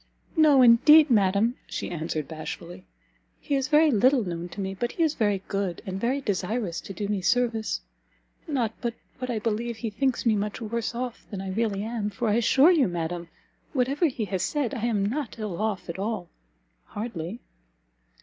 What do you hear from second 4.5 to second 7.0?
me; but he is very good, and very desirous to